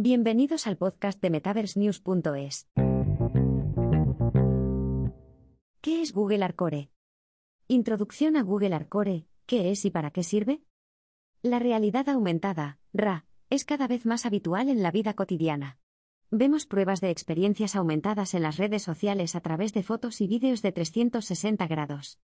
Bienvenidos 0.00 0.68
al 0.68 0.76
podcast 0.76 1.20
de 1.20 1.28
MetaverseNews.es. 1.28 2.68
¿Qué 5.80 6.02
es 6.02 6.12
Google 6.12 6.44
Arcore? 6.44 6.92
Introducción 7.66 8.36
a 8.36 8.44
Google 8.44 8.76
Arcore, 8.76 9.26
¿qué 9.46 9.72
es 9.72 9.84
y 9.84 9.90
para 9.90 10.12
qué 10.12 10.22
sirve? 10.22 10.62
La 11.42 11.58
realidad 11.58 12.08
aumentada, 12.08 12.78
RA, 12.92 13.26
es 13.50 13.64
cada 13.64 13.88
vez 13.88 14.06
más 14.06 14.24
habitual 14.24 14.68
en 14.68 14.84
la 14.84 14.92
vida 14.92 15.14
cotidiana. 15.14 15.80
Vemos 16.30 16.64
pruebas 16.66 17.00
de 17.00 17.10
experiencias 17.10 17.74
aumentadas 17.74 18.34
en 18.34 18.42
las 18.42 18.56
redes 18.56 18.84
sociales 18.84 19.34
a 19.34 19.40
través 19.40 19.72
de 19.72 19.82
fotos 19.82 20.20
y 20.20 20.28
vídeos 20.28 20.62
de 20.62 20.70
360 20.70 21.66
grados. 21.66 22.20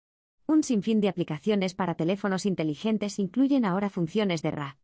Un 0.47 0.63
sinfín 0.63 1.01
de 1.01 1.09
aplicaciones 1.09 1.75
para 1.75 1.95
teléfonos 1.95 2.45
inteligentes 2.45 3.19
incluyen 3.19 3.65
ahora 3.65 3.89
funciones 3.89 4.41
de 4.43 4.51
RA. 4.51 4.77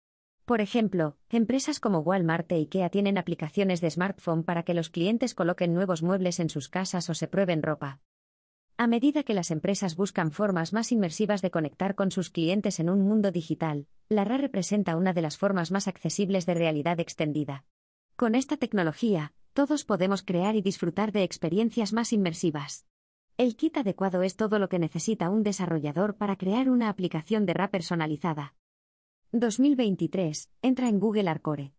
Por 0.46 0.60
ejemplo, 0.60 1.18
empresas 1.30 1.80
como 1.80 2.00
Walmart 2.00 2.52
e 2.52 2.56
IKEA 2.56 2.90
tienen 2.90 3.18
aplicaciones 3.18 3.80
de 3.80 3.90
smartphone 3.90 4.44
para 4.44 4.64
que 4.64 4.74
los 4.74 4.90
clientes 4.90 5.34
coloquen 5.36 5.74
nuevos 5.74 6.04
muebles 6.04 6.40
en 6.40 6.50
sus 6.50 6.68
casas 6.68 7.10
o 7.10 7.14
se 7.14 7.28
prueben 7.28 7.62
ropa. 7.62 8.00
A 8.78 8.88
medida 8.88 9.22
que 9.24 9.36
las 9.36 9.52
empresas 9.52 9.96
buscan 9.96 10.32
formas 10.32 10.74
más 10.74 10.92
inmersivas 10.92 11.44
de 11.44 11.52
conectar 11.52 11.94
con 11.94 12.10
sus 12.10 12.32
clientes 12.32 12.80
en 12.80 12.90
un 12.90 13.02
mundo 13.02 13.32
digital, 13.32 13.86
la 14.10 14.24
RA 14.24 14.38
representa 14.38 14.98
una 14.98 15.14
de 15.14 15.22
las 15.22 15.38
formas 15.38 15.72
más 15.72 15.88
accesibles 15.88 16.46
de 16.48 16.56
realidad 16.56 17.00
extendida. 17.00 17.64
Con 18.16 18.34
esta 18.34 18.58
tecnología, 18.58 19.34
todos 19.54 19.86
podemos 19.86 20.24
crear 20.24 20.56
y 20.56 20.62
disfrutar 20.62 21.12
de 21.12 21.24
experiencias 21.24 21.94
más 21.94 22.12
inmersivas. 22.12 22.88
El 23.38 23.56
kit 23.56 23.78
adecuado 23.78 24.24
es 24.24 24.36
todo 24.36 24.60
lo 24.60 24.68
que 24.68 24.80
necesita 24.80 25.30
un 25.30 25.44
desarrollador 25.44 26.16
para 26.16 26.36
crear 26.36 26.70
una 26.70 26.90
aplicación 26.90 27.46
de 27.46 27.54
RA 27.54 27.70
personalizada. 27.70 28.56
2023. 29.34 30.50
Entra 30.62 30.90
en 30.90 31.00
Google 31.00 31.30
Arcore. 31.30 31.74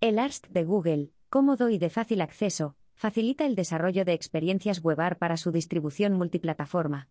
El 0.00 0.18
ARST 0.18 0.46
de 0.48 0.64
Google, 0.64 1.12
cómodo 1.28 1.68
y 1.68 1.76
de 1.76 1.90
fácil 1.90 2.22
acceso, 2.22 2.74
facilita 2.94 3.44
el 3.44 3.54
desarrollo 3.54 4.06
de 4.06 4.14
experiencias 4.14 4.82
WebAR 4.82 5.18
para 5.18 5.36
su 5.36 5.52
distribución 5.52 6.14
multiplataforma. 6.14 7.10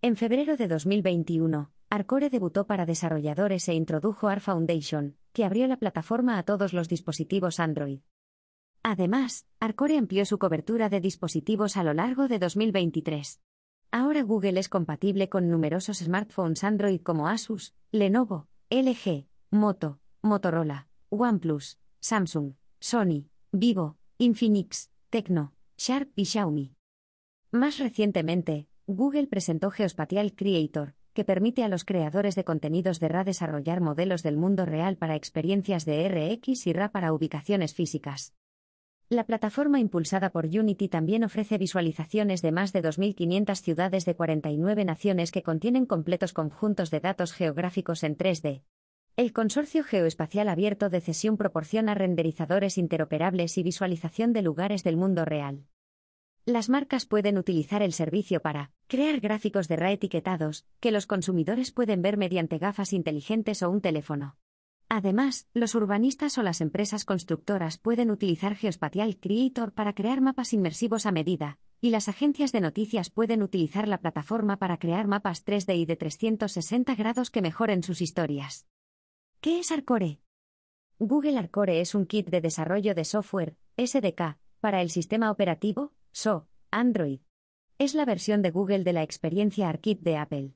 En 0.00 0.16
febrero 0.16 0.56
de 0.56 0.68
2021, 0.68 1.70
Arcore 1.90 2.30
debutó 2.30 2.66
para 2.66 2.86
desarrolladores 2.86 3.68
e 3.68 3.74
introdujo 3.74 4.28
AR 4.28 4.40
Foundation, 4.40 5.18
que 5.34 5.44
abrió 5.44 5.66
la 5.66 5.76
plataforma 5.76 6.38
a 6.38 6.44
todos 6.44 6.72
los 6.72 6.88
dispositivos 6.88 7.60
Android. 7.60 8.00
Además, 8.82 9.46
Arcore 9.58 9.98
amplió 9.98 10.24
su 10.24 10.38
cobertura 10.38 10.88
de 10.88 11.02
dispositivos 11.02 11.76
a 11.76 11.84
lo 11.84 11.92
largo 11.92 12.26
de 12.26 12.38
2023. 12.38 13.42
Ahora 13.90 14.22
Google 14.22 14.58
es 14.58 14.70
compatible 14.70 15.28
con 15.28 15.50
numerosos 15.50 15.98
smartphones 15.98 16.64
Android 16.64 17.02
como 17.02 17.28
Asus, 17.28 17.74
Lenovo, 17.92 18.48
LG, 18.72 19.26
Moto, 19.50 19.98
Motorola, 20.22 20.86
OnePlus, 21.08 21.80
Samsung, 21.98 22.54
Sony, 22.78 23.28
Vivo, 23.50 23.96
Infinix, 24.16 24.92
Tecno, 25.10 25.54
Sharp 25.76 26.12
y 26.14 26.26
Xiaomi. 26.26 26.76
Más 27.50 27.78
recientemente, 27.78 28.68
Google 28.86 29.26
presentó 29.26 29.72
Geospatial 29.72 30.36
Creator, 30.36 30.94
que 31.14 31.24
permite 31.24 31.64
a 31.64 31.68
los 31.68 31.84
creadores 31.84 32.36
de 32.36 32.44
contenidos 32.44 33.00
de 33.00 33.08
RA 33.08 33.24
desarrollar 33.24 33.80
modelos 33.80 34.22
del 34.22 34.36
mundo 34.36 34.64
real 34.66 34.96
para 34.96 35.16
experiencias 35.16 35.84
de 35.84 36.08
RX 36.08 36.68
y 36.68 36.72
RA 36.72 36.92
para 36.92 37.12
ubicaciones 37.12 37.74
físicas. 37.74 38.36
La 39.12 39.24
plataforma 39.24 39.80
impulsada 39.80 40.30
por 40.30 40.46
Unity 40.46 40.88
también 40.88 41.24
ofrece 41.24 41.58
visualizaciones 41.58 42.42
de 42.42 42.52
más 42.52 42.72
de 42.72 42.80
2.500 42.80 43.56
ciudades 43.60 44.04
de 44.04 44.14
49 44.14 44.84
naciones 44.84 45.32
que 45.32 45.42
contienen 45.42 45.84
completos 45.84 46.32
conjuntos 46.32 46.92
de 46.92 47.00
datos 47.00 47.32
geográficos 47.32 48.04
en 48.04 48.16
3D. 48.16 48.62
El 49.16 49.32
Consorcio 49.32 49.82
Geoespacial 49.82 50.48
Abierto 50.48 50.90
de 50.90 51.00
Cesión 51.00 51.36
proporciona 51.36 51.94
renderizadores 51.94 52.78
interoperables 52.78 53.58
y 53.58 53.64
visualización 53.64 54.32
de 54.32 54.42
lugares 54.42 54.84
del 54.84 54.96
mundo 54.96 55.24
real. 55.24 55.64
Las 56.44 56.68
marcas 56.68 57.04
pueden 57.04 57.36
utilizar 57.36 57.82
el 57.82 57.92
servicio 57.92 58.40
para 58.40 58.70
crear 58.86 59.18
gráficos 59.18 59.66
de 59.66 59.74
RA 59.74 59.90
etiquetados, 59.90 60.66
que 60.78 60.92
los 60.92 61.06
consumidores 61.06 61.72
pueden 61.72 62.00
ver 62.00 62.16
mediante 62.16 62.58
gafas 62.58 62.92
inteligentes 62.92 63.64
o 63.64 63.70
un 63.70 63.80
teléfono. 63.80 64.36
Además, 64.92 65.46
los 65.54 65.76
urbanistas 65.76 66.36
o 66.36 66.42
las 66.42 66.60
empresas 66.60 67.04
constructoras 67.04 67.78
pueden 67.78 68.10
utilizar 68.10 68.56
Geospatial 68.56 69.20
Creator 69.20 69.72
para 69.72 69.94
crear 69.94 70.20
mapas 70.20 70.52
inmersivos 70.52 71.06
a 71.06 71.12
medida, 71.12 71.60
y 71.80 71.90
las 71.90 72.08
agencias 72.08 72.50
de 72.50 72.60
noticias 72.60 73.08
pueden 73.08 73.44
utilizar 73.44 73.86
la 73.86 74.00
plataforma 74.00 74.56
para 74.58 74.78
crear 74.78 75.06
mapas 75.06 75.46
3D 75.46 75.76
y 75.76 75.86
de 75.86 75.94
360 75.94 76.96
grados 76.96 77.30
que 77.30 77.40
mejoren 77.40 77.84
sus 77.84 78.00
historias. 78.02 78.66
¿Qué 79.40 79.60
es 79.60 79.70
Arcore? 79.70 80.18
Google 80.98 81.38
Arcore 81.38 81.80
es 81.80 81.94
un 81.94 82.04
kit 82.04 82.28
de 82.28 82.40
desarrollo 82.40 82.92
de 82.96 83.04
software, 83.04 83.56
SDK, 83.76 84.38
para 84.58 84.82
el 84.82 84.90
sistema 84.90 85.30
operativo, 85.30 85.92
SO, 86.10 86.48
Android. 86.72 87.20
Es 87.78 87.94
la 87.94 88.04
versión 88.04 88.42
de 88.42 88.50
Google 88.50 88.82
de 88.82 88.92
la 88.92 89.04
experiencia 89.04 89.68
ARKit 89.68 90.00
de 90.00 90.16
Apple. 90.16 90.54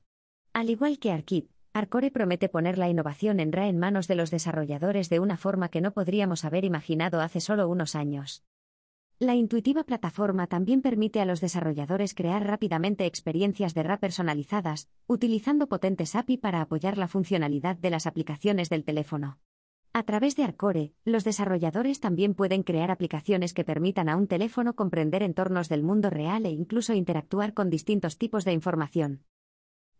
Al 0.51 0.69
igual 0.69 0.99
que 0.99 1.13
ARKit, 1.13 1.49
Arcore 1.75 2.09
promete 2.09 2.47
poner 2.47 2.77
la 2.77 2.87
innovación 2.87 3.41
en 3.41 3.51
RA 3.51 3.67
en 3.67 3.77
manos 3.77 4.07
de 4.07 4.15
los 4.15 4.31
desarrolladores 4.31 5.09
de 5.09 5.19
una 5.19 5.35
forma 5.35 5.67
que 5.67 5.81
no 5.81 5.91
podríamos 5.91 6.45
haber 6.45 6.63
imaginado 6.63 7.19
hace 7.19 7.41
solo 7.41 7.67
unos 7.67 7.95
años. 7.95 8.45
La 9.19 9.35
intuitiva 9.35 9.83
plataforma 9.83 10.47
también 10.47 10.81
permite 10.81 11.19
a 11.19 11.25
los 11.25 11.41
desarrolladores 11.41 12.13
crear 12.13 12.47
rápidamente 12.47 13.05
experiencias 13.05 13.73
de 13.73 13.83
RA 13.83 13.99
personalizadas, 13.99 14.87
utilizando 15.05 15.67
potentes 15.67 16.15
API 16.15 16.37
para 16.37 16.61
apoyar 16.61 16.97
la 16.97 17.09
funcionalidad 17.09 17.75
de 17.75 17.89
las 17.89 18.07
aplicaciones 18.07 18.69
del 18.69 18.85
teléfono. 18.85 19.39
A 19.91 20.03
través 20.03 20.37
de 20.37 20.45
Arcore, 20.45 20.93
los 21.03 21.25
desarrolladores 21.25 21.99
también 21.99 22.35
pueden 22.35 22.63
crear 22.63 22.89
aplicaciones 22.89 23.53
que 23.53 23.65
permitan 23.65 24.07
a 24.07 24.15
un 24.15 24.27
teléfono 24.27 24.77
comprender 24.77 25.23
entornos 25.23 25.67
del 25.67 25.83
mundo 25.83 26.09
real 26.09 26.45
e 26.45 26.51
incluso 26.51 26.93
interactuar 26.93 27.53
con 27.53 27.69
distintos 27.69 28.17
tipos 28.17 28.45
de 28.45 28.53
información. 28.53 29.25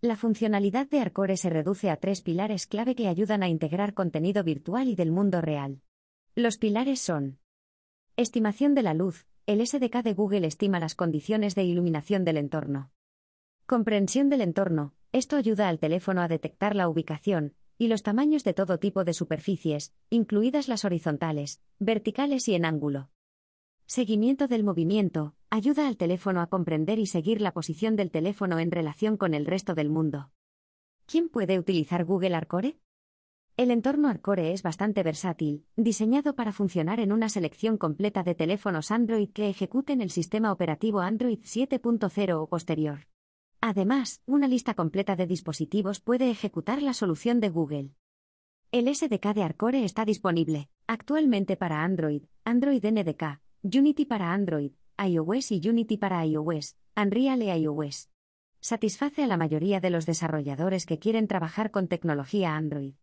La 0.01 0.16
funcionalidad 0.16 0.88
de 0.88 1.00
Arcore 1.00 1.38
se 1.38 1.50
reduce 1.50 1.89
a 1.89 1.97
tres 1.97 2.22
pilares 2.22 2.67
clave 2.67 2.95
que 2.95 3.07
ayudan 3.07 3.44
a 3.44 3.47
integrar 3.47 3.94
contenido 3.94 4.44
virtual 4.44 4.88
y 4.88 4.95
del 4.95 5.11
mundo 5.11 5.41
real. 5.41 5.81
Los 6.35 6.57
pilares 6.57 7.00
son 7.00 7.39
Estimación 8.17 8.75
de 8.75 8.84
la 8.84 8.94
luz. 8.94 9.25
El 9.45 9.66
SDK 9.66 10.03
de 10.03 10.13
Google 10.13 10.47
estima 10.47 10.79
las 10.79 10.95
condiciones 10.95 11.53
de 11.55 11.63
iluminación 11.63 12.23
del 12.23 12.38
entorno. 12.38 12.91
Comprensión 13.66 14.29
del 14.29 14.41
entorno. 14.41 14.94
Esto 15.11 15.38
ayuda 15.38 15.69
al 15.69 15.79
teléfono 15.79 16.22
a 16.22 16.28
detectar 16.28 16.75
la 16.75 16.88
ubicación 16.88 17.53
y 17.78 17.88
los 17.88 18.03
tamaños 18.03 18.44
de 18.44 18.53
todo 18.53 18.79
tipo 18.79 19.03
de 19.03 19.13
superficies, 19.13 19.94
incluidas 20.09 20.67
las 20.67 20.85
horizontales, 20.85 21.61
verticales 21.79 22.47
y 22.47 22.55
en 22.55 22.66
ángulo. 22.66 23.09
Seguimiento 23.88 24.47
del 24.47 24.63
movimiento, 24.63 25.35
ayuda 25.51 25.88
al 25.88 25.96
teléfono 25.96 26.41
a 26.41 26.47
comprender 26.47 26.97
y 26.97 27.06
seguir 27.06 27.40
la 27.40 27.53
posición 27.53 27.96
del 27.96 28.09
teléfono 28.09 28.57
en 28.57 28.72
relación 28.72 29.16
con 29.16 29.35
el 29.35 29.46
resto 29.46 29.75
del 29.75 29.91
mundo. 29.91 30.31
¿Quién 31.06 31.29
puede 31.29 31.59
utilizar 31.59 32.03
Google 32.03 32.34
Arcore? 32.34 32.79
El 33.57 33.69
entorno 33.69 34.07
Arcore 34.07 34.53
es 34.53 34.63
bastante 34.63 35.03
versátil, 35.03 35.68
diseñado 35.75 36.35
para 36.35 36.51
funcionar 36.51 37.00
en 37.00 37.12
una 37.12 37.29
selección 37.29 37.78
completa 37.78 38.23
de 38.23 38.34
teléfonos 38.34 38.90
Android 38.90 39.29
que 39.29 39.50
ejecuten 39.50 40.02
el 40.02 40.09
sistema 40.09 40.52
operativo 40.52 41.02
Android 41.02 41.40
7.0 41.41 42.41
o 42.41 42.47
posterior. 42.47 43.07
Además, 43.62 44.23
una 44.25 44.47
lista 44.47 44.73
completa 44.73 45.16
de 45.16 45.28
dispositivos 45.28 46.00
puede 46.00 46.31
ejecutar 46.31 46.81
la 46.81 46.96
solución 46.96 47.40
de 47.40 47.50
Google. 47.50 47.91
El 48.72 48.94
SDK 48.94 49.35
de 49.35 49.44
Arcore 49.44 49.85
está 49.85 50.06
disponible 50.06 50.69
actualmente 50.88 51.56
para 51.56 51.84
Android, 51.84 52.23
Android 52.44 52.84
NDK, 52.84 53.44
Unity 53.67 54.05
para 54.05 54.31
Android, 54.31 54.73
iOS 55.03 55.51
y 55.51 55.67
Unity 55.67 55.97
para 55.97 56.23
iOS, 56.23 56.77
Unreal 56.95 57.41
e 57.41 57.57
iOS. 57.57 58.11
Satisface 58.59 59.23
a 59.23 59.27
la 59.27 59.37
mayoría 59.37 59.79
de 59.79 59.89
los 59.89 60.05
desarrolladores 60.05 60.85
que 60.85 60.99
quieren 60.99 61.27
trabajar 61.27 61.71
con 61.71 61.87
tecnología 61.87 62.55
Android. 62.55 62.93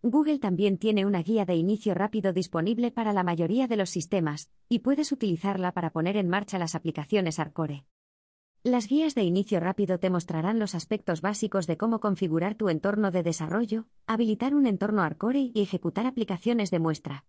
Google 0.00 0.38
también 0.38 0.78
tiene 0.78 1.04
una 1.04 1.22
guía 1.22 1.44
de 1.44 1.56
inicio 1.56 1.92
rápido 1.92 2.32
disponible 2.32 2.90
para 2.90 3.12
la 3.12 3.24
mayoría 3.24 3.66
de 3.66 3.76
los 3.76 3.90
sistemas, 3.90 4.48
y 4.70 4.78
puedes 4.78 5.12
utilizarla 5.12 5.72
para 5.72 5.90
poner 5.90 6.16
en 6.16 6.30
marcha 6.30 6.58
las 6.58 6.74
aplicaciones 6.74 7.38
Arcore. 7.38 7.84
Las 8.62 8.88
guías 8.88 9.14
de 9.14 9.22
inicio 9.22 9.60
rápido 9.60 9.98
te 9.98 10.08
mostrarán 10.08 10.58
los 10.58 10.74
aspectos 10.74 11.20
básicos 11.20 11.66
de 11.66 11.76
cómo 11.76 12.00
configurar 12.00 12.54
tu 12.54 12.70
entorno 12.70 13.10
de 13.10 13.22
desarrollo, 13.22 13.84
habilitar 14.06 14.54
un 14.54 14.66
entorno 14.66 15.02
Arcore 15.02 15.50
y 15.52 15.60
ejecutar 15.60 16.06
aplicaciones 16.06 16.70
de 16.70 16.78
muestra. 16.78 17.26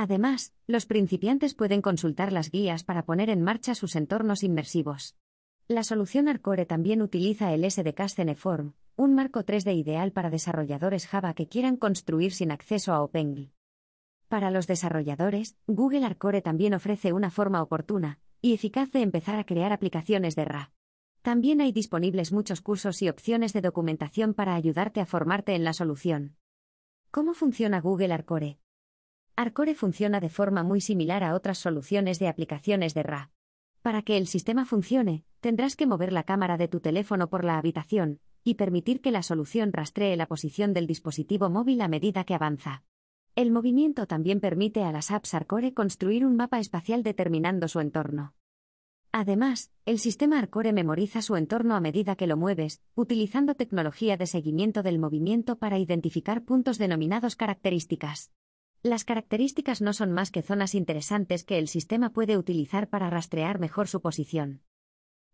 Además, 0.00 0.54
los 0.68 0.86
principiantes 0.86 1.54
pueden 1.54 1.82
consultar 1.82 2.32
las 2.32 2.52
guías 2.52 2.84
para 2.84 3.04
poner 3.04 3.30
en 3.30 3.42
marcha 3.42 3.74
sus 3.74 3.96
entornos 3.96 4.44
inmersivos. 4.44 5.16
La 5.66 5.82
solución 5.82 6.28
Arcore 6.28 6.66
también 6.66 7.02
utiliza 7.02 7.52
el 7.52 7.68
SDK 7.68 8.08
Ceneform, 8.08 8.74
un 8.94 9.16
marco 9.16 9.44
3D 9.44 9.74
ideal 9.74 10.12
para 10.12 10.30
desarrolladores 10.30 11.08
Java 11.08 11.34
que 11.34 11.48
quieran 11.48 11.76
construir 11.76 12.32
sin 12.32 12.52
acceso 12.52 12.92
a 12.92 13.02
OpenGL. 13.02 13.50
Para 14.28 14.52
los 14.52 14.68
desarrolladores, 14.68 15.56
Google 15.66 16.04
Arcore 16.04 16.42
también 16.42 16.74
ofrece 16.74 17.12
una 17.12 17.32
forma 17.32 17.60
oportuna 17.60 18.20
y 18.40 18.54
eficaz 18.54 18.92
de 18.92 19.02
empezar 19.02 19.36
a 19.36 19.42
crear 19.42 19.72
aplicaciones 19.72 20.36
de 20.36 20.44
RA. 20.44 20.70
También 21.22 21.60
hay 21.60 21.72
disponibles 21.72 22.30
muchos 22.30 22.60
cursos 22.60 23.02
y 23.02 23.08
opciones 23.08 23.52
de 23.52 23.62
documentación 23.62 24.32
para 24.32 24.54
ayudarte 24.54 25.00
a 25.00 25.06
formarte 25.06 25.56
en 25.56 25.64
la 25.64 25.72
solución. 25.72 26.36
¿Cómo 27.10 27.34
funciona 27.34 27.80
Google 27.80 28.12
Arcore? 28.12 28.60
Arcore 29.38 29.76
funciona 29.76 30.18
de 30.18 30.30
forma 30.30 30.64
muy 30.64 30.80
similar 30.80 31.22
a 31.22 31.32
otras 31.32 31.58
soluciones 31.58 32.18
de 32.18 32.26
aplicaciones 32.26 32.92
de 32.92 33.04
RA. 33.04 33.30
Para 33.82 34.02
que 34.02 34.16
el 34.16 34.26
sistema 34.26 34.64
funcione, 34.64 35.22
tendrás 35.38 35.76
que 35.76 35.86
mover 35.86 36.12
la 36.12 36.24
cámara 36.24 36.56
de 36.56 36.66
tu 36.66 36.80
teléfono 36.80 37.30
por 37.30 37.44
la 37.44 37.56
habitación 37.56 38.18
y 38.42 38.54
permitir 38.54 39.00
que 39.00 39.12
la 39.12 39.22
solución 39.22 39.72
rastree 39.72 40.16
la 40.16 40.26
posición 40.26 40.74
del 40.74 40.88
dispositivo 40.88 41.50
móvil 41.50 41.82
a 41.82 41.86
medida 41.86 42.24
que 42.24 42.34
avanza. 42.34 42.82
El 43.36 43.52
movimiento 43.52 44.08
también 44.08 44.40
permite 44.40 44.82
a 44.82 44.90
las 44.90 45.12
apps 45.12 45.34
Arcore 45.34 45.72
construir 45.72 46.26
un 46.26 46.34
mapa 46.34 46.58
espacial 46.58 47.04
determinando 47.04 47.68
su 47.68 47.78
entorno. 47.78 48.34
Además, 49.12 49.70
el 49.86 50.00
sistema 50.00 50.40
Arcore 50.40 50.72
memoriza 50.72 51.22
su 51.22 51.36
entorno 51.36 51.76
a 51.76 51.80
medida 51.80 52.16
que 52.16 52.26
lo 52.26 52.36
mueves, 52.36 52.82
utilizando 52.96 53.54
tecnología 53.54 54.16
de 54.16 54.26
seguimiento 54.26 54.82
del 54.82 54.98
movimiento 54.98 55.60
para 55.60 55.78
identificar 55.78 56.42
puntos 56.42 56.76
denominados 56.76 57.36
características. 57.36 58.32
Las 58.82 59.04
características 59.04 59.82
no 59.82 59.92
son 59.92 60.12
más 60.12 60.30
que 60.30 60.42
zonas 60.42 60.74
interesantes 60.74 61.42
que 61.42 61.58
el 61.58 61.66
sistema 61.66 62.10
puede 62.10 62.38
utilizar 62.38 62.88
para 62.88 63.10
rastrear 63.10 63.58
mejor 63.58 63.88
su 63.88 64.00
posición. 64.00 64.62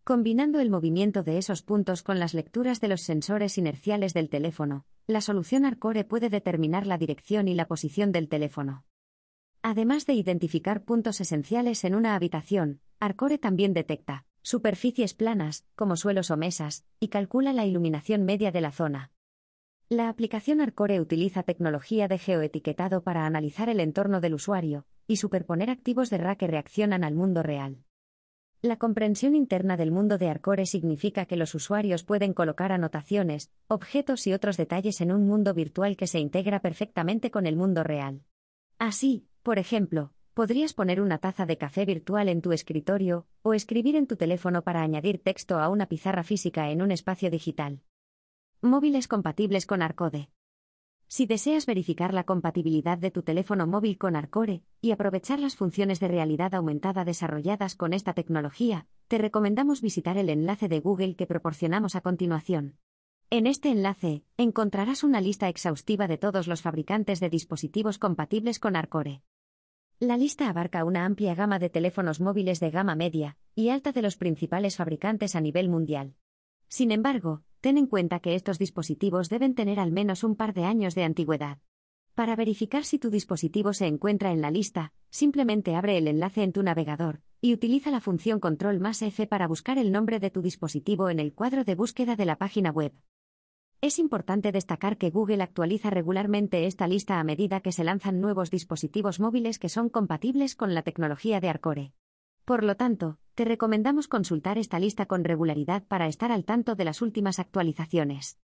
Combinando 0.03 0.61
el 0.61 0.71
movimiento 0.71 1.23
de 1.23 1.37
esos 1.37 1.63
puntos 1.63 2.03
con 2.03 2.19
las 2.19 2.33
lecturas 2.33 2.81
de 2.81 2.89
los 2.89 3.03
sensores 3.03 3.59
inerciales 3.59 4.15
del 4.15 4.31
teléfono, 4.31 4.87
la 5.07 5.21
solución 5.21 5.67
Arcore 5.67 6.05
puede 6.05 6.31
determinar 6.31 6.87
la 6.87 6.97
dirección 6.97 7.47
y 7.49 7.55
la 7.55 7.67
posición 7.67 8.13
del 8.13 8.29
teléfono. 8.29 8.85
Además 9.63 10.07
de 10.07 10.15
identificar 10.15 10.85
puntos 10.85 11.21
esenciales 11.21 11.85
en 11.85 11.95
una 11.95 12.15
habitación, 12.15 12.81
Arcore 13.01 13.39
también 13.39 13.75
detecta 13.75 14.27
superficies 14.43 15.15
planas, 15.15 15.65
como 15.75 15.97
suelos 15.97 16.31
o 16.31 16.37
mesas, 16.37 16.85
y 17.01 17.09
calcula 17.09 17.55
la 17.55 17.65
iluminación 17.65 18.25
media 18.25 18.53
de 18.53 18.61
la 18.61 18.73
zona. 18.73 19.14
La 19.95 20.09
aplicación 20.09 20.61
Arcore 20.61 21.01
utiliza 21.01 21.45
tecnología 21.45 22.09
de 22.09 22.19
geoetiquetado 22.19 23.05
para 23.05 23.27
analizar 23.27 23.69
el 23.69 23.79
entorno 23.79 24.21
del 24.21 24.35
usuario 24.35 24.87
y 25.07 25.19
superponer 25.19 25.71
activos 25.71 26.11
de 26.11 26.19
RA 26.19 26.35
que 26.35 26.49
reaccionan 26.49 27.05
al 27.05 27.15
mundo 27.15 27.45
real. 27.45 27.85
La 28.61 28.77
comprensión 28.77 29.37
interna 29.37 29.77
del 29.77 29.93
mundo 29.93 30.19
de 30.19 30.31
Arcore 30.31 30.67
significa 30.67 31.27
que 31.27 31.37
los 31.37 31.55
usuarios 31.55 32.03
pueden 32.03 32.33
colocar 32.33 32.73
anotaciones, 32.73 33.53
objetos 33.69 34.27
y 34.27 34.33
otros 34.33 34.57
detalles 34.57 35.01
en 35.01 35.13
un 35.13 35.29
mundo 35.29 35.55
virtual 35.55 35.97
que 35.97 36.09
se 36.09 36.19
integra 36.19 36.59
perfectamente 36.59 37.31
con 37.31 37.47
el 37.47 37.55
mundo 37.55 37.85
real. 37.85 38.25
Así, 38.81 39.29
por 39.45 39.61
ejemplo, 39.61 40.13
podrías 40.35 40.75
poner 40.75 41.01
una 41.01 41.19
taza 41.19 41.47
de 41.47 41.57
café 41.57 41.85
virtual 41.85 42.29
en 42.29 42.43
tu 42.43 42.51
escritorio, 42.51 43.29
o 43.43 43.55
escribir 43.55 43.95
en 43.95 44.09
tu 44.09 44.17
teléfono 44.17 44.63
para 44.63 44.83
añadir 44.83 45.23
texto 45.23 45.61
a 45.61 45.69
una 45.69 45.87
pizarra 45.87 46.25
física 46.25 46.73
en 46.73 46.83
un 46.83 46.91
espacio 46.91 47.31
digital. 47.31 47.79
Móviles 48.65 49.09
compatibles 49.09 49.67
con 49.67 49.83
Arcode. 49.83 50.31
Si 51.07 51.27
deseas 51.27 51.67
verificar 51.67 52.15
la 52.15 52.25
compatibilidad 52.25 52.97
de 52.97 53.11
tu 53.11 53.23
teléfono 53.23 53.67
móvil 53.67 53.99
con 53.99 54.17
Arcore 54.17 54.63
y 54.81 54.93
aprovechar 54.93 55.39
las 55.39 55.55
funciones 55.55 56.01
de 56.01 56.09
realidad 56.09 56.55
aumentada 56.55 57.05
desarrolladas 57.05 57.77
con 57.77 57.93
esta 57.93 58.15
tecnología, 58.15 58.87
te 59.07 59.19
recomendamos 59.19 59.83
visitar 59.83 60.17
el 60.17 60.31
enlace 60.31 60.69
de 60.69 60.81
Google 60.81 61.15
que 61.15 61.27
proporcionamos 61.27 61.95
a 61.95 62.01
continuación. 62.01 62.79
En 63.29 63.47
este 63.47 63.69
enlace, 63.69 64.25
encontrarás 64.39 65.05
una 65.05 65.21
lista 65.21 65.51
exhaustiva 65.51 66.09
de 66.09 66.17
todos 66.17 66.47
los 66.47 66.63
fabricantes 66.63 67.21
de 67.21 67.29
dispositivos 67.29 67.99
compatibles 67.99 68.59
con 68.61 68.77
Arcore. 68.77 69.21
La 69.99 70.17
lista 70.17 70.49
abarca 70.49 70.87
una 70.87 71.05
amplia 71.05 71.35
gama 71.35 71.59
de 71.59 71.69
teléfonos 71.69 72.19
móviles 72.19 72.61
de 72.61 72.71
gama 72.71 72.95
media 72.95 73.37
y 73.55 73.69
alta 73.69 73.93
de 73.93 74.01
los 74.01 74.17
principales 74.17 74.77
fabricantes 74.77 75.37
a 75.37 75.43
nivel 75.43 75.69
mundial. 75.69 76.15
Sin 76.69 76.93
embargo, 76.93 77.43
ten 77.65 77.79
en 77.79 77.87
cuenta 77.87 78.21
que 78.21 78.35
estos 78.35 78.59
dispositivos 78.59 79.31
deben 79.31 79.55
tener 79.55 79.81
al 79.81 79.91
menos 79.91 80.23
un 80.23 80.37
par 80.37 80.53
de 80.53 80.65
años 80.65 80.95
de 80.95 81.03
antigüedad. 81.03 81.61
Para 82.15 82.37
verificar 82.37 82.85
si 82.85 82.99
tu 82.99 83.09
dispositivo 83.09 83.73
se 83.73 83.87
encuentra 83.87 84.33
en 84.33 84.43
la 84.43 84.51
lista, 84.51 84.93
simplemente 85.09 85.75
abre 85.75 85.97
el 85.97 86.07
enlace 86.07 86.43
en 86.43 86.53
tu 86.53 86.63
navegador 86.63 87.23
y 87.41 87.55
utiliza 87.55 87.91
la 87.91 88.03
función 88.03 88.39
control 88.39 88.81
más 88.81 89.01
F 89.01 89.27
para 89.27 89.49
buscar 89.49 89.79
el 89.79 89.93
nombre 89.93 90.21
de 90.21 90.29
tu 90.29 90.43
dispositivo 90.43 91.09
en 91.09 91.19
el 91.19 91.33
cuadro 91.33 91.65
de 91.65 91.75
búsqueda 91.75 92.17
de 92.17 92.27
la 92.27 92.37
página 92.37 92.71
web. 92.71 92.93
Es 93.81 93.99
importante 93.99 94.53
destacar 94.53 94.99
que 94.99 95.09
Google 95.09 95.43
actualiza 95.43 95.89
regularmente 95.89 96.67
esta 96.67 96.87
lista 96.87 97.19
a 97.19 97.25
medida 97.25 97.61
que 97.61 97.73
se 97.73 97.83
lanzan 97.83 98.21
nuevos 98.21 98.51
dispositivos 98.51 99.21
móviles 99.21 99.59
que 99.59 99.71
son 99.71 99.89
compatibles 99.89 100.55
con 100.55 100.75
la 100.75 100.83
tecnología 100.83 101.41
de 101.41 101.49
Arcore. 101.49 101.95
Por 102.45 102.63
lo 102.63 102.77
tanto, 102.77 103.21
te 103.35 103.45
recomendamos 103.45 104.07
consultar 104.07 104.59
esta 104.59 104.79
lista 104.79 105.07
con 105.07 105.25
regularidad 105.25 105.85
para 105.87 106.07
estar 106.07 106.31
al 106.31 106.45
tanto 106.45 106.77
de 106.77 106.85
las 106.85 107.03
últimas 107.03 107.39
actualizaciones. 107.39 108.39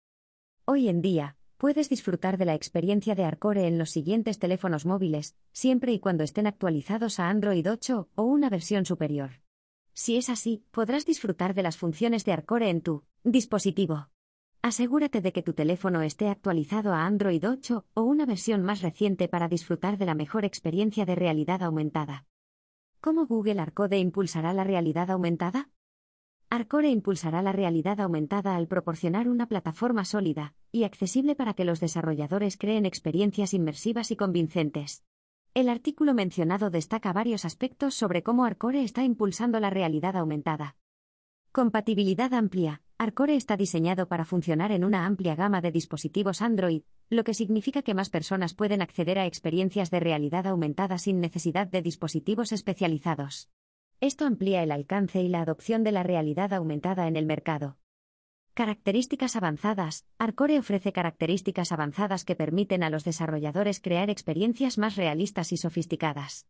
Hoy 0.64 0.88
en 0.88 1.02
día, 1.02 1.36
puedes 1.56 1.88
disfrutar 1.88 2.38
de 2.38 2.44
la 2.44 2.54
experiencia 2.54 3.14
de 3.14 3.24
Arcore 3.24 3.66
en 3.66 3.78
los 3.78 3.90
siguientes 3.90 4.38
teléfonos 4.38 4.86
móviles, 4.86 5.36
siempre 5.52 5.92
y 5.92 5.98
cuando 5.98 6.22
estén 6.22 6.46
actualizados 6.46 7.18
a 7.18 7.28
Android 7.28 7.68
8 7.68 8.10
o 8.14 8.22
una 8.22 8.48
versión 8.48 8.86
superior. 8.86 9.40
Si 9.92 10.16
es 10.16 10.28
así, 10.28 10.64
podrás 10.70 11.04
disfrutar 11.04 11.54
de 11.54 11.62
las 11.62 11.76
funciones 11.76 12.24
de 12.24 12.32
Arcore 12.32 12.70
en 12.70 12.82
tu 12.82 13.04
dispositivo. 13.24 14.08
Asegúrate 14.62 15.20
de 15.20 15.32
que 15.32 15.42
tu 15.42 15.52
teléfono 15.52 16.02
esté 16.02 16.28
actualizado 16.28 16.92
a 16.92 17.06
Android 17.06 17.48
8 17.48 17.86
o 17.94 18.02
una 18.02 18.26
versión 18.26 18.62
más 18.62 18.82
reciente 18.82 19.26
para 19.26 19.48
disfrutar 19.48 19.98
de 19.98 20.06
la 20.06 20.14
mejor 20.14 20.44
experiencia 20.44 21.06
de 21.06 21.14
realidad 21.14 21.62
aumentada. 21.62 22.26
¿Cómo 23.06 23.28
Google 23.28 23.60
Arcode 23.60 24.00
impulsará 24.00 24.52
la 24.52 24.64
realidad 24.64 25.12
aumentada? 25.12 25.70
Arcore 26.50 26.90
impulsará 26.90 27.40
la 27.40 27.52
realidad 27.52 28.00
aumentada 28.00 28.56
al 28.56 28.66
proporcionar 28.66 29.28
una 29.28 29.46
plataforma 29.46 30.04
sólida 30.04 30.56
y 30.72 30.82
accesible 30.82 31.36
para 31.36 31.54
que 31.54 31.64
los 31.64 31.78
desarrolladores 31.78 32.56
creen 32.56 32.84
experiencias 32.84 33.54
inmersivas 33.54 34.10
y 34.10 34.16
convincentes. 34.16 35.04
El 35.54 35.68
artículo 35.68 36.14
mencionado 36.14 36.68
destaca 36.68 37.12
varios 37.12 37.44
aspectos 37.44 37.94
sobre 37.94 38.24
cómo 38.24 38.44
Arcore 38.44 38.82
está 38.82 39.04
impulsando 39.04 39.60
la 39.60 39.70
realidad 39.70 40.16
aumentada. 40.16 40.74
Compatibilidad 41.52 42.34
amplia. 42.34 42.82
Arcore 42.98 43.36
está 43.36 43.56
diseñado 43.56 44.08
para 44.08 44.24
funcionar 44.24 44.72
en 44.72 44.82
una 44.82 45.06
amplia 45.06 45.36
gama 45.36 45.60
de 45.60 45.70
dispositivos 45.70 46.42
Android, 46.42 46.82
lo 47.08 47.24
que 47.24 47.34
significa 47.34 47.82
que 47.82 47.94
más 47.94 48.10
personas 48.10 48.54
pueden 48.54 48.82
acceder 48.82 49.18
a 49.18 49.26
experiencias 49.26 49.90
de 49.90 50.00
realidad 50.00 50.46
aumentada 50.46 50.98
sin 50.98 51.20
necesidad 51.20 51.66
de 51.66 51.82
dispositivos 51.82 52.52
especializados. 52.52 53.48
Esto 54.00 54.26
amplía 54.26 54.62
el 54.62 54.72
alcance 54.72 55.22
y 55.22 55.28
la 55.28 55.40
adopción 55.40 55.84
de 55.84 55.92
la 55.92 56.02
realidad 56.02 56.52
aumentada 56.52 57.06
en 57.06 57.16
el 57.16 57.26
mercado. 57.26 57.78
Características 58.54 59.36
avanzadas. 59.36 60.06
Arcore 60.18 60.58
ofrece 60.58 60.92
características 60.92 61.72
avanzadas 61.72 62.24
que 62.24 62.34
permiten 62.34 62.82
a 62.82 62.90
los 62.90 63.04
desarrolladores 63.04 63.80
crear 63.80 64.10
experiencias 64.10 64.78
más 64.78 64.96
realistas 64.96 65.52
y 65.52 65.58
sofisticadas. 65.58 66.46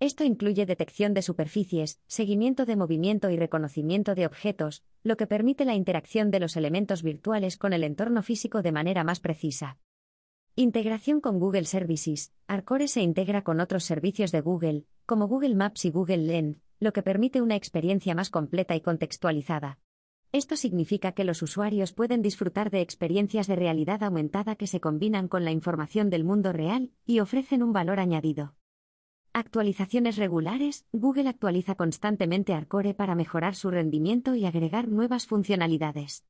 Esto 0.00 0.22
incluye 0.22 0.66
detección 0.66 1.14
de 1.14 1.22
superficies, 1.22 2.00
seguimiento 2.06 2.64
de 2.64 2.76
movimiento 2.76 3.30
y 3.30 3.36
reconocimiento 3.36 4.14
de 4.14 4.26
objetos, 4.26 4.84
lo 5.02 5.16
que 5.16 5.26
permite 5.26 5.64
la 5.64 5.74
interacción 5.74 6.30
de 6.30 6.38
los 6.38 6.56
elementos 6.56 7.02
virtuales 7.02 7.56
con 7.56 7.72
el 7.72 7.82
entorno 7.82 8.22
físico 8.22 8.62
de 8.62 8.70
manera 8.70 9.02
más 9.02 9.18
precisa. 9.18 9.78
Integración 10.60 11.20
con 11.20 11.38
Google 11.38 11.66
Services. 11.66 12.32
Arcore 12.48 12.88
se 12.88 13.00
integra 13.00 13.44
con 13.44 13.60
otros 13.60 13.84
servicios 13.84 14.32
de 14.32 14.40
Google, 14.40 14.86
como 15.06 15.28
Google 15.28 15.54
Maps 15.54 15.84
y 15.84 15.90
Google 15.92 16.26
Lens, 16.26 16.58
lo 16.80 16.92
que 16.92 17.04
permite 17.04 17.40
una 17.40 17.54
experiencia 17.54 18.12
más 18.16 18.28
completa 18.28 18.74
y 18.74 18.80
contextualizada. 18.80 19.78
Esto 20.32 20.56
significa 20.56 21.12
que 21.12 21.22
los 21.22 21.42
usuarios 21.42 21.92
pueden 21.92 22.22
disfrutar 22.22 22.70
de 22.70 22.80
experiencias 22.80 23.46
de 23.46 23.54
realidad 23.54 24.02
aumentada 24.02 24.56
que 24.56 24.66
se 24.66 24.80
combinan 24.80 25.28
con 25.28 25.44
la 25.44 25.52
información 25.52 26.10
del 26.10 26.24
mundo 26.24 26.52
real 26.52 26.90
y 27.06 27.20
ofrecen 27.20 27.62
un 27.62 27.72
valor 27.72 28.00
añadido. 28.00 28.56
Actualizaciones 29.32 30.16
regulares. 30.16 30.86
Google 30.90 31.28
actualiza 31.28 31.76
constantemente 31.76 32.52
Arcore 32.52 32.94
para 32.94 33.14
mejorar 33.14 33.54
su 33.54 33.70
rendimiento 33.70 34.34
y 34.34 34.44
agregar 34.44 34.88
nuevas 34.88 35.28
funcionalidades. 35.28 36.24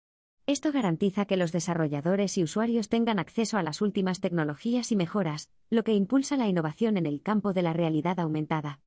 Esto 0.49 0.73
garantiza 0.73 1.27
que 1.27 1.37
los 1.37 1.53
desarrolladores 1.53 2.39
y 2.39 2.43
usuarios 2.43 2.89
tengan 2.89 3.19
acceso 3.19 3.59
a 3.59 3.63
las 3.63 3.83
últimas 3.83 4.21
tecnologías 4.21 4.91
y 4.93 4.97
mejoras, 4.97 5.51
lo 5.69 5.85
que 5.85 5.93
impulsa 5.93 6.39
la 6.39 6.49
innovación 6.49 6.97
en 6.97 7.05
el 7.05 7.21
campo 7.21 7.53
de 7.53 7.61
la 7.61 7.75
realidad 7.75 8.19
aumentada. 8.19 8.81